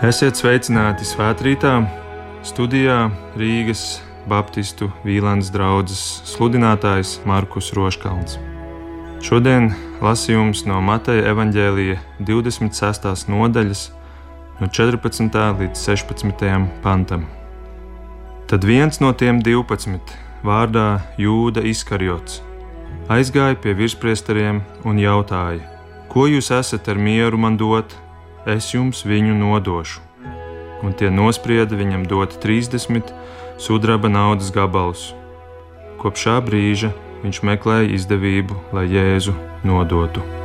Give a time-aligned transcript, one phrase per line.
[0.00, 1.74] Esiet sveicināti svētkrītā,
[2.48, 3.98] studijā Rīgas
[4.32, 8.38] Baptistu Vīlāns draugs sludinātājs Markus Roškalns.
[9.20, 9.68] Šodien
[10.00, 11.98] lasījums no Mateja evaņģēlīja
[12.32, 13.28] 26.
[13.28, 13.84] nodaļas,
[14.64, 15.36] no 14.
[15.60, 16.48] līdz 16.
[16.80, 17.28] pantam.
[18.48, 22.40] Tad viens no tiem 12, vārdā Jūda Iskarjots,
[23.12, 25.60] aizgāja pie virspriesteriem un jautāja:
[26.08, 28.00] Ko jūs esat ar mieru man dot?
[28.46, 30.00] Es jums viņu nodošu.
[30.80, 33.12] Un tie nosprieda viņam dot 30
[33.60, 35.10] sudraba naudas gabalus.
[36.00, 40.39] Kopš šā brīža viņš meklēja izdevību, lai Jēzu nodotu.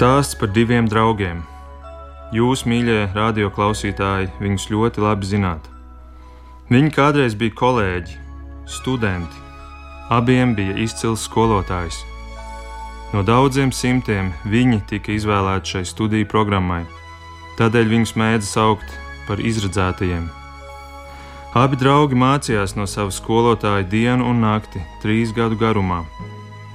[0.00, 1.42] Stāsts par diviem draugiem.
[2.32, 5.66] Jūs, mīļie radioklausītāji, viņus ļoti labi zināt.
[6.72, 8.16] Viņi kādreiz bija kolēģi,
[8.64, 9.42] studenti.
[10.08, 11.98] Abiem bija izcils skolotājs.
[13.12, 16.86] No daudziem simtiem viņi tika izvēlēti šai studiju programmai,
[17.60, 18.96] tādēļ viņus mēdza saukt
[19.28, 20.30] par izredzētajiem.
[21.60, 26.06] Abi draugi mācījās no sava skolotāja dienu un nakti, trīs gadu garumā,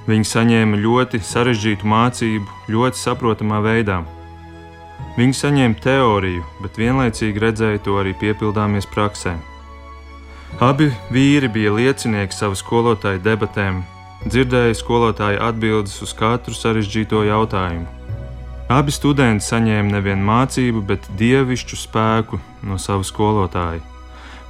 [0.06, 4.04] Viņi saņēma ļoti sarežģītu mācību, ļoti saprotamā veidā.
[5.16, 9.34] Viņi saņēma teoriju, bet vienlaicīgi redzēja to arī piepildāmies praksē.
[10.62, 13.82] Abi vīri bija liecinieki savu skolotāju debatēm,
[14.28, 17.88] dzirdēja skolotāja atbildes uz katru sarežģīto jautājumu.
[18.70, 23.82] Abi studenti saņēma nevienu mācību, bet dievišķu spēku no sava skolotāja,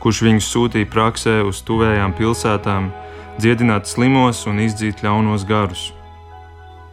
[0.05, 2.93] kurš viņus sūtīja praksē uz tuvējām pilsētām,
[3.41, 5.91] dziedināt slimos un izdzīt ļaunos garus.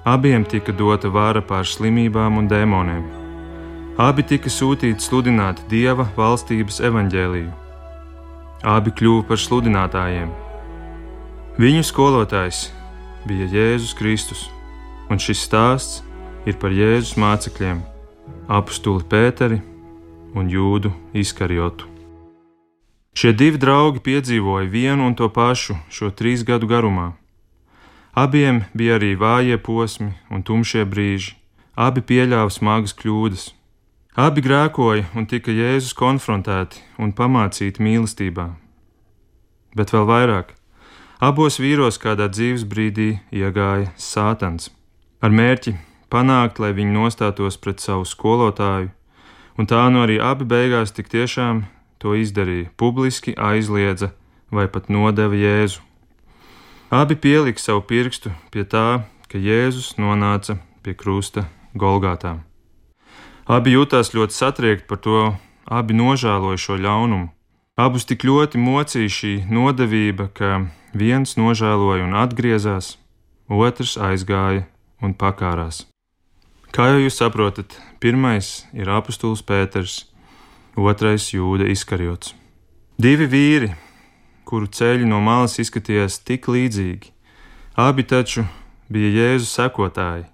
[0.04, 3.04] Abiem tika dota vāra pār slimībām un dēmoniem.
[4.04, 7.52] Abi tika sūtīti sludināt Dieva valstības evaņģēliju.
[8.64, 10.34] Abi kļuva par sludinātājiem.
[11.62, 12.66] Viņu skolotājs
[13.30, 14.48] bija Jēzus Kristus,
[15.14, 16.02] un šis stāsts
[16.50, 17.80] ir par Jēzus mācekļiem,
[18.52, 19.62] apstuli Pēteri
[20.36, 21.93] un Jūdu Iskariotu.
[23.14, 27.12] Šie divi draugi piedzīvoja vienu un to pašu šo trīs gadu garumā.
[28.18, 31.36] Abiem bija arī vājie posmi un tumšie brīži,
[31.78, 33.52] abi pieļāva smagas kļūdas.
[34.18, 38.52] Abi grēkoja un tika Jēzus konfrontēti un pamācīti mīlestībā.
[39.74, 40.54] Bet vēl vairāk,
[41.18, 44.70] abos vīros kādā dzīves brīdī iegāja Sātans
[45.22, 45.74] ar mērķi
[46.14, 48.92] panākt, lai viņi nostātos pret savu skolotāju,
[49.58, 51.64] un tā nu arī abi beigās tik tiešām
[52.04, 54.12] to izdarīja, publiski aizliedza
[54.52, 55.82] vai pat nodeva Jēzu.
[56.94, 62.38] Abi pielika savu pirkstu pie tā, ka Jēzus nonāca pie krusta Golgātā.
[63.50, 65.22] Abi jutās ļoti satriekti par to,
[65.66, 67.32] abi nožēloja šo ļaunumu.
[67.74, 73.00] Abus tik ļoti mocīja šī nodevība, ka viens nožēloja un atgriezās,
[73.50, 74.68] otrs aizgāja
[75.02, 75.88] un pakārās.
[76.74, 80.04] Kā jau jūs saprotat, pirmais ir apustulis Pēters,
[80.76, 82.34] otrais jūda izkarjots.
[82.98, 83.74] Divi vīri,
[84.46, 87.10] kuru ceļi no malas izskatījās tik līdzīgi,
[87.78, 88.46] abi taču
[88.94, 90.28] bija Jēzus sekotāji.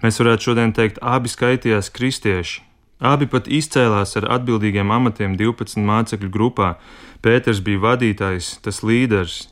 [0.00, 2.62] Mēs varētu šodien teikt, abi skaitījās kristieši,
[3.00, 6.74] abi pat izcēlās ar atbildīgiem amatiem 12 mācekļu grupā.
[7.20, 9.50] Pēters bija vadītājs, tas līderis,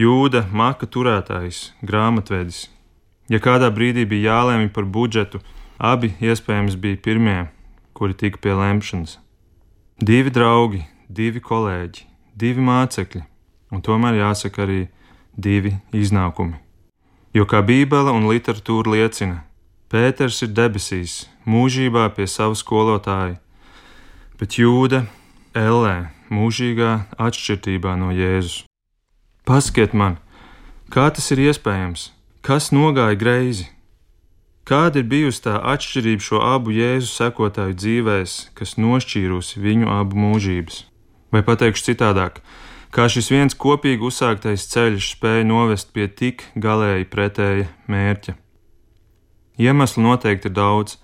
[0.00, 2.68] jūda maka turētājs, grāmatvedis.
[3.28, 5.42] Ja kādā brīdī bija jālēmj par budžetu,
[5.78, 7.40] abi iespējams bija pirmie,
[7.92, 9.18] kuri tika pie lemšanas.
[10.00, 10.78] Divi draugi,
[11.12, 13.20] divi kolēģi, divi mācekļi,
[13.68, 14.78] un tomēr jāsaka arī
[15.36, 16.56] divi iznākumi.
[17.36, 19.42] Jo kā Bībele un literatūra liecina,
[19.92, 23.36] Pēters ir debesīs, mūžībā pie sava skolotāja,
[24.40, 25.02] bet Jūda
[25.52, 28.64] ellē, mūžīgā atšķirībā no Jēzus.
[29.44, 30.16] Paskiet man,
[30.88, 32.08] kā tas ir iespējams,
[32.40, 33.68] kas nogāja greizi,
[34.68, 40.84] Kāda ir bijusi tā atšķirība šo abu jēzu sekotāju dzīvēs, kas nošķīrusi viņu abu mūžības?
[41.32, 42.40] Vai pateikšu citādāk,
[42.94, 48.36] kā šis viens kopīgi uzsāktais ceļš spēja novest pie tik galēji pretēja mērķa?
[49.60, 50.98] Iemeslu noteikti ir daudz,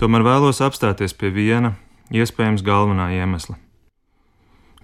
[0.00, 1.74] tomēr vēlos apstāties pie viena,
[2.10, 3.56] iespējams, galvenā iemesla.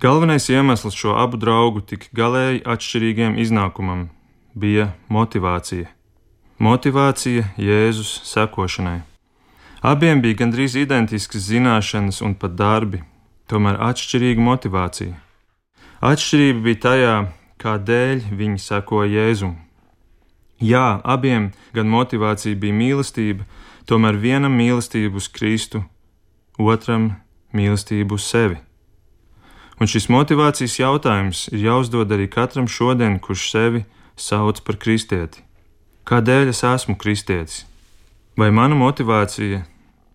[0.00, 4.08] Galvenais iemesls šo abu draugu tik galēji atšķirīgiem iznākumam
[4.52, 5.95] bija motivācija.
[6.56, 9.02] Motivācija Jēzus sekošanai.
[9.84, 13.02] Abiem bija gandrīz identiskas zināšanas un pat darbi,
[13.44, 15.18] tomēr atšķirīga motivācija.
[16.00, 17.12] Atšķirība bija tajā,
[17.60, 19.52] kādēļ viņi sekoja Jēzum.
[20.56, 23.44] Jā, abiem gan motivācija bija mīlestība,
[23.84, 25.84] tomēr vienam mīlestība uz Kristu,
[26.56, 27.18] otram
[27.52, 28.56] mīlestība uz sevi.
[29.76, 33.84] Un šis motivācijas jautājums ir jāuzdod arī katram šodien, kurš sevi
[34.16, 35.45] sauc par kristieti.
[36.06, 37.64] Kādēļ es esmu kristietis?
[38.38, 39.64] Vai mana motivācija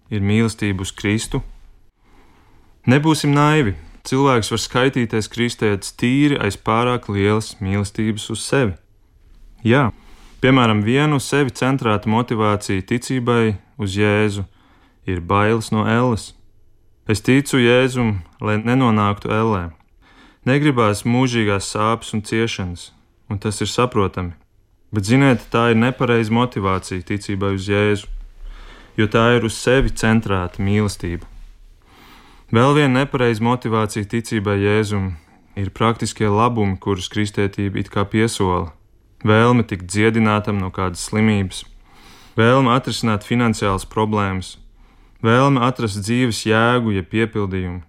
[0.07, 1.41] ir mīlestība uz Kristu?
[2.87, 3.73] Nebūsim naivi.
[4.07, 8.77] Cilvēks var skaitīties kristietis tīri aiz pārāk lielas mīlestības uz sevi.
[9.67, 9.89] Jā,
[10.39, 14.47] piemēram, vienu sevi centrēta motivācija ticībai uz Jēzu
[15.03, 16.31] ir bailes no elles.
[17.03, 19.65] Es ticu Jēzum, lai nenonāktu ellē.
[20.47, 22.93] Negribās mūžīgās sāpes un ciešanas,
[23.27, 24.39] un tas ir saprotami.
[24.91, 28.09] Bet ziniet, tā ir nepareiza motivācija ticībai uz Jēzu,
[28.99, 31.27] jo tā ir uz sevi centrēta mīlestība.
[32.51, 35.13] Vēl viena nepareiza motivācija ticībai Jēzum
[35.55, 38.73] ir praktiskie labumi, kurus kristietība it kā piesola.
[39.23, 41.61] Vēlme tikt dziedinātam no kādas slimības,
[42.35, 44.57] vēlme atrisināt finansiālas problēmas,
[45.23, 47.79] vēlme atrast dzīves jēgu, ja piepildījumu.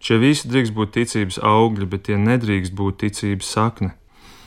[0.00, 3.92] Šie visi drīkst būt ticības augļi, bet tie nedrīkst būt ticības sakne.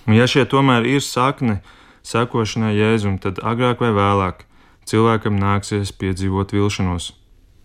[0.07, 1.59] Un ja šie tomēr ir sakne
[2.03, 4.45] sekošanai Jēzum, tad agrāk vai vēlāk
[4.89, 7.11] cilvēkam nāksies piedzīvot vilšanos.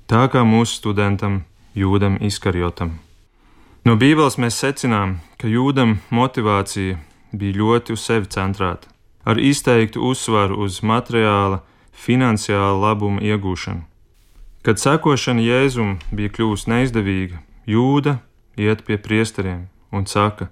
[0.06, 1.42] Tā kā mūsu studentam
[1.76, 2.96] Jūdam Iskarjotam.
[3.84, 6.98] No Bībeles mēs secinām, ka Jūdam motivācija
[7.32, 8.88] bija ļoti uz sevi centrēta,
[9.24, 11.60] ar izteiktu uzsvaru uz materiāla,
[11.92, 13.84] finansiāla labuma iegūšanu.
[14.66, 18.18] Kad sekošana Jēzum bija kļuvusi neizdevīga, Jūda
[18.58, 20.48] iet pie priesteriem un saka: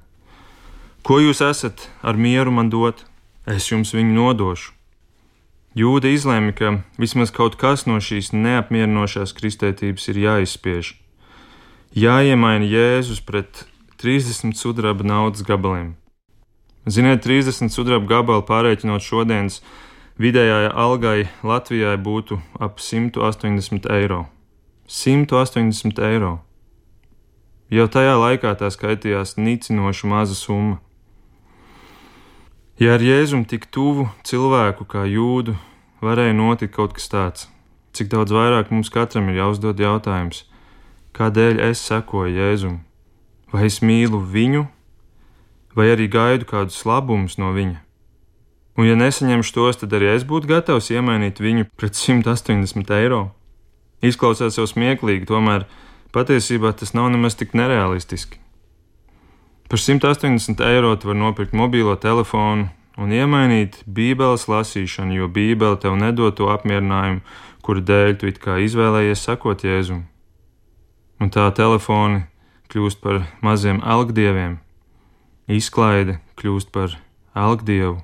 [1.02, 3.04] Ko jūs esat ar mieru man dot?
[3.46, 4.73] Es jums viņu nodošu.
[5.75, 10.94] Jūda izlēma, ka vismaz kaut kas no šīs neapmierinošās kristētības ir jāizspiež
[11.94, 13.64] jāiemaina Jēzus pret
[14.02, 15.94] 30 sudraba naudas gabaliem.
[16.91, 19.61] Ziniet, 30 sudraba gabali pārreikinot šodienas
[20.19, 24.26] vidējai algai Latvijai būtu ap 180 eiro.
[24.90, 26.40] 180 eiro.
[27.70, 30.81] Jau tajā laikā tā skaitījās nicinoši maza summa.
[32.75, 35.53] Ja ar Jēzum tik tuvu cilvēku kā jūdu
[36.03, 37.47] varēja notikt kaut kas tāds,
[37.94, 40.41] cik daudz vairāk mums katram ir jāuzdod jautājums,
[41.15, 42.81] kādēļ es sekoju Jēzum?
[43.55, 44.65] Vai es mīlu viņu,
[45.79, 47.79] vai arī gaidu kādus labumus no viņa?
[48.75, 53.29] Un, ja nesaņemšu tos, tad arī es būtu gatavs iemainīt viņu pret 180 eiro.
[54.03, 55.69] Izklausās jau smieklīgi, tomēr
[56.11, 58.43] patiesībā tas nav nemaz tik nereālistiski.
[59.75, 65.97] Par 180 eiro tu vari nopirkt mobilo telefonu un iemainīt Bībeles lasīšanu, jo Bībele tev
[65.99, 67.25] nedod to apmierinājumu,
[67.59, 70.05] kuru dēļ tu it kā izvēlējies sakot Jēzum.
[71.19, 72.23] Un tā telefoni
[72.71, 74.61] kļūst par maziem algdieviem,
[75.50, 76.94] izklaide kļūst par
[77.35, 77.99] algdievu.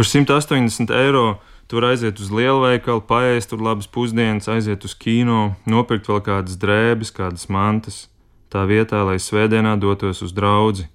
[0.00, 1.26] Par 180 eiro
[1.68, 6.56] tu vari aiziet uz lielveikalu, paēst tur labas pusdienas, aiziet uz kino, nopirkt vēl kādas
[6.56, 8.06] drēbes, kādas mantas,
[8.50, 10.86] tā vietā, lai svētdienā dotos uz draugu,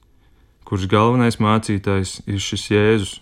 [0.68, 3.18] kurš galvenais mācītājs ir šis Jēzus.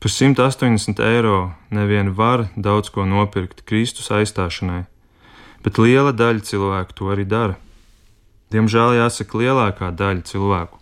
[0.00, 4.84] Par 180 eiro neviena var daudz ko nopirkt Kristus aizstāšanai
[5.66, 7.56] bet liela daļa cilvēku to arī dara.
[8.54, 10.78] Diemžēl jāsaka, lielākā daļa cilvēku.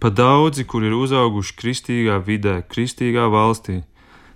[0.00, 3.82] Pat daudzi, kur ir uzauguši kristīgā vidē, kristīgā valstī,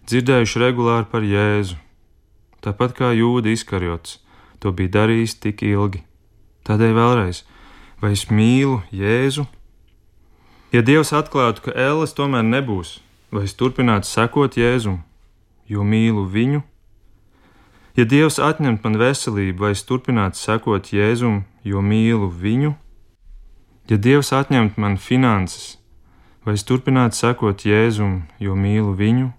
[0.05, 1.79] dzirdējuši regulāri par Jēzu,
[2.65, 4.21] tāpat kā jūda izkarjots,
[4.61, 6.05] to bija darījis tik ilgi.
[6.69, 7.43] Tādēļ vēlreiz,
[8.03, 9.49] vai es mīlu Jēzu?
[10.73, 12.99] Ja Dievs atklātu, ka ēles tomēr nebūs,
[13.33, 15.01] vai es turpinātu sekot Jēzum,
[15.69, 16.63] jo mīlu viņu
[17.99, 22.77] Ja Dievs atņemt man veselību, vai es turpinātu sekot Jēzum, jo mīlu viņu?
[23.91, 25.81] Ja Dievs atņemt man finanses,
[26.47, 29.33] vai es turpinātu sekot Jēzum, jo mīlu viņu?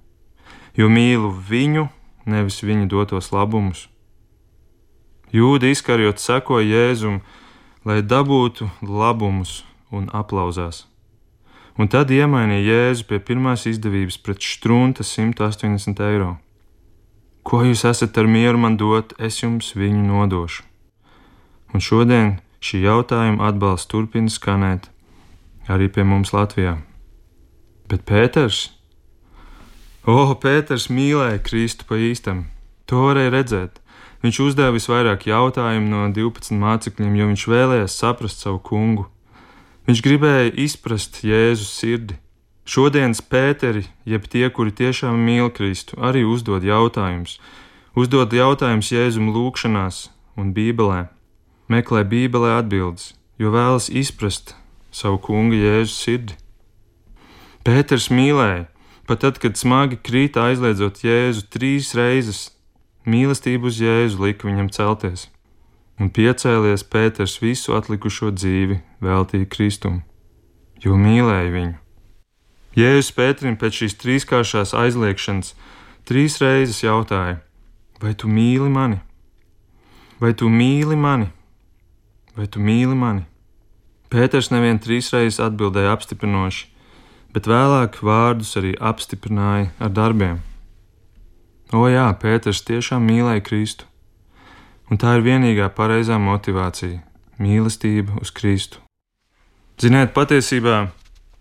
[0.75, 1.85] Jo mīlu viņu,
[2.27, 3.85] nevis viņa dotos labumus.
[5.29, 7.19] Jūda izkarjot sekoja Jēzum,
[7.85, 10.85] lai dabūtu labumus un aplauzās.
[11.79, 16.33] Un tad iemainīja Jēzu pie pirmās izdevības pret strunta 180 eiro.
[17.45, 20.65] Ko jūs esat ar mieru man dot, es jums viņu nodošu.
[21.73, 24.89] Un šodien šī jautājuma atbalsts turpina skanēt
[25.69, 26.79] arī pie mums Latvijā.
[27.89, 28.67] Bet Pēters?
[30.09, 32.47] O, Pēters mīlēja Kristu pa īstam.
[32.89, 33.78] To varēja redzēt.
[34.19, 39.05] Viņš uzdeva visvairāk jautājumu no 12 mācekļiem, jo viņš vēlējās saprast savu kungu.
[39.87, 42.19] Viņš gribēja izprast Jēzus sirdi.
[42.69, 47.39] Šodienas pēteri, jeb tie, kuri tiešām mīl Kristu, arī uzdod jautājumus.
[47.97, 51.07] Uzdod jautājumus Jēzum lūgšanās un Bībelē.
[51.71, 54.53] Meklē Bībelē atbildes, jo vēlas izprast
[54.91, 56.37] savu kunga Jēzus sirdi.
[57.65, 58.67] Pēters mīlēja,
[59.09, 62.49] pat tad, kad smagi krīta aizliedzot Jēzu trīs reizes,
[63.09, 65.27] mīlestību uz Jēzu lika viņam celties,
[65.99, 70.01] un piecēlies Pēters visu atlikušo dzīvi veltīja Kristum,
[70.83, 71.77] jo mīlēja viņu.
[72.79, 75.55] Jēzus Pēterim pēc šīs trīskāršās aizliekšanas
[76.07, 77.39] trīs reizes jautāja:
[77.99, 79.01] Vai tu mīli mani?
[80.21, 81.31] Vai tu mīli mani?
[82.37, 83.25] Vai tu mīli mani?
[84.09, 86.67] Pēters nevien trīs reizes atbildēja apstiprinoši,
[87.33, 90.39] bet vēlāk vārdus arī apstiprināja ar darbiem.
[91.69, 93.85] O jā, Pēters tiešām mīlēja Kristu,
[94.89, 97.03] un tā ir vienīgā pareizā motivācija-
[97.43, 98.81] mīlestība uz Kristu.
[99.77, 100.89] Ziniet, patiesībā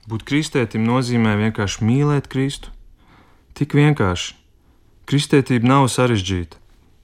[0.07, 2.69] būt kristētim nozīmē vienkārši mīlēt Kristu.
[3.55, 4.35] Tik vienkārši.
[5.09, 6.61] Kristētība nav sarežģīta.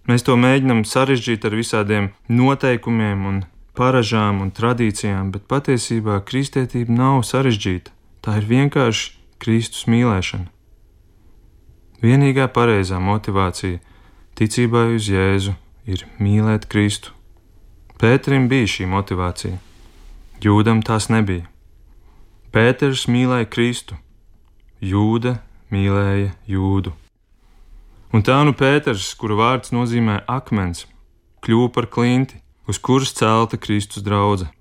[0.07, 7.25] Mēs to mēģinām sarežģīt ar visādiem noteikumiem un paražām un tradīcijām, bet patiesībā kristētība nav
[7.25, 7.91] sarežģīta.
[8.21, 10.54] Tā ir vienkārši Kristus mīlēšana.
[12.05, 13.81] Vienīgā pareizā motivācija
[14.37, 15.55] ticībai uz Jēzu
[15.89, 17.15] ir mīlēt Kristu.
[18.01, 19.57] Pēterim bija šī motivācija,
[20.45, 21.47] Jūdam tās nebija.
[22.53, 23.97] Pēters mīlēja Kristu,
[24.85, 25.39] Jūda
[25.73, 26.93] mīlēja Jūdu.
[28.13, 30.85] Un tā nu Pēters, kura vārds nozīmē akmens,
[31.41, 34.53] kļuva par klinti, uz kuras celta Kristus draudzene,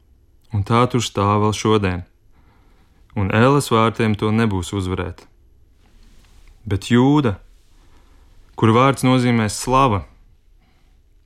[0.56, 2.08] un tā tur stāv vēl šodien
[3.16, 5.26] un Ēlas vārtiem to nebūs uzvarēt.
[6.64, 7.36] Bet jūda,
[8.56, 10.06] kur vārds nozīmē slava,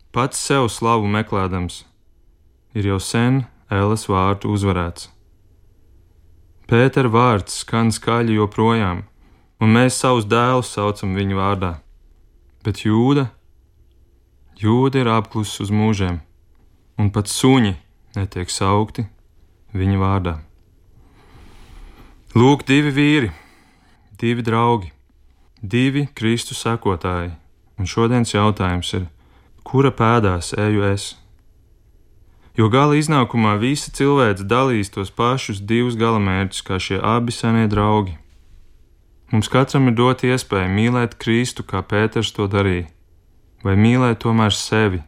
[0.09, 1.83] pats sev slavu meklējams,
[2.73, 5.11] ir jau sen Ēlas vārtu uzvarēts.
[6.67, 9.03] Pētera vārds skan skaļi joprojām,
[9.61, 11.73] un mēs savus dēlus saucam viņu vārdā,
[12.65, 13.27] bet jūda,
[14.57, 16.19] jūda ir apklusis uz mūžiem,
[16.97, 17.75] un pat suņi
[18.17, 19.05] netiek saukti
[19.77, 20.37] viņa vārdā.
[22.37, 23.33] Lūk, divi vīri,
[24.19, 24.91] divi draugi,
[25.61, 27.31] divi Kristus sekotāji,
[27.77, 29.07] un šodienas jautājums ir,
[29.63, 31.15] kura pēdās eju es?
[32.57, 38.17] Jo gala iznākumā visa cilvēks dalīs tos pašus divus galamērķus, kā šie abi senie draugi.
[39.31, 42.87] Mums katram ir dot iespēju mīlēt Kristu, kā Pēters to darīja,
[43.61, 45.03] vai mīlēt tomēr sevi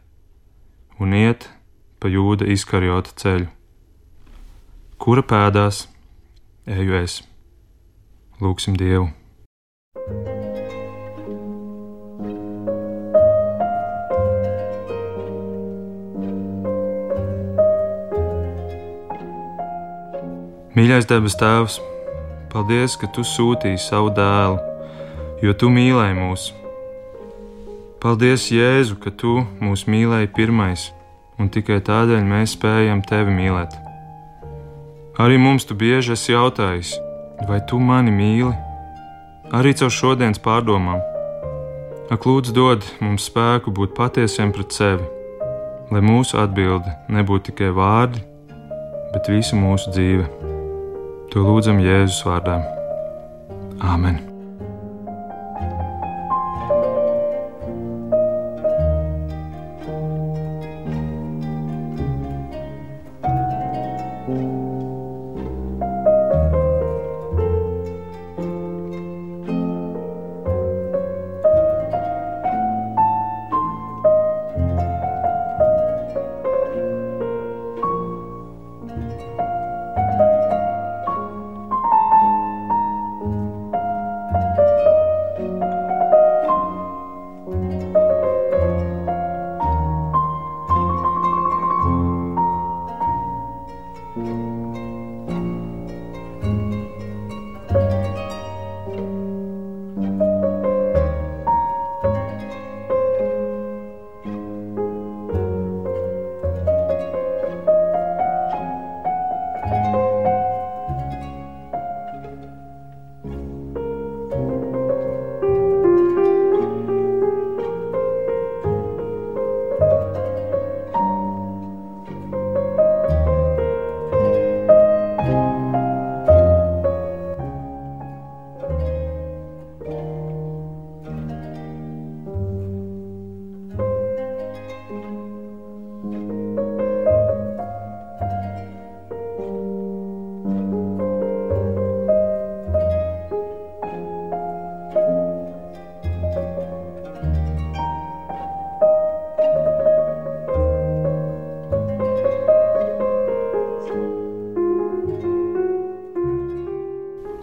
[1.00, 1.48] un iet
[2.00, 3.48] pa jūda izkarjota ceļu.
[5.00, 5.88] Kura pēdās?
[6.70, 7.22] eju es.
[8.44, 9.19] Lūksim Dievu!
[20.80, 21.74] Mīļais debes Tēvs,
[22.54, 24.62] paldies, ka Tu sūtīji savu dēlu,
[25.44, 26.46] jo Tu mīlēji mūs.
[28.00, 30.86] Paldies, Jēzu, ka Tu mūs mīlēji pirmais,
[31.36, 33.76] un tikai tādēļ mēs spējam Tevi mīlēt.
[35.20, 36.94] Arī mums tu bieži esi jautājis,
[37.50, 38.56] vai tu mani mīli?
[39.52, 41.04] Arī caur šodienas pārdomām.
[42.08, 45.04] Ak, lūdzu, dod mums spēku būt patiesiem pret sevi,
[45.92, 48.24] lai mūsu atbilde nebūtu tikai vārdi,
[49.12, 50.39] bet visa mūsu dzīve.
[51.30, 52.58] To lūdzam Jēzus vārdā.
[53.86, 54.29] Āmen!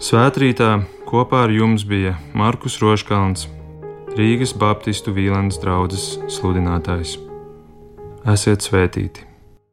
[0.06, 3.48] Svētrītā Kopā ar jums bija Markus Roškalns,
[4.14, 7.16] Rīgas Baptistu Vīlandes draugs sludinātājs.
[8.36, 9.36] Esiet svētīti!